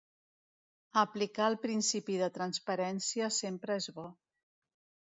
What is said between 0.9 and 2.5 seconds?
“Aplicar el principi de